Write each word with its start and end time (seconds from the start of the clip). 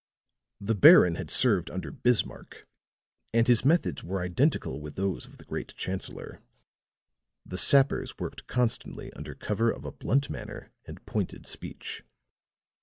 The 0.59 0.73
Baron 0.73 1.13
had 1.13 1.29
served 1.29 1.69
under 1.69 1.91
Bismark, 1.91 2.65
and 3.35 3.47
his 3.47 3.63
methods 3.63 4.03
were 4.03 4.19
identical 4.21 4.81
with 4.81 4.95
those 4.95 5.27
of 5.27 5.37
the 5.37 5.45
great 5.45 5.75
chancellor 5.75 6.41
the 7.45 7.59
sappers 7.59 8.17
worked 8.17 8.47
constantly 8.47 9.13
under 9.13 9.35
cover 9.35 9.69
of 9.69 9.85
a 9.85 9.91
blunt 9.91 10.27
manner 10.27 10.71
and 10.87 11.05
pointed 11.05 11.45
speech. 11.45 12.01